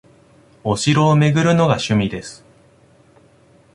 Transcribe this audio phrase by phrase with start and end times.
[0.63, 2.43] お城を巡るのが趣味です